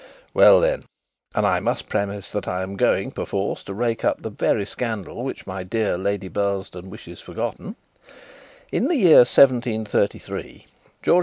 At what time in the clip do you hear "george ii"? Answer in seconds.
11.03-11.19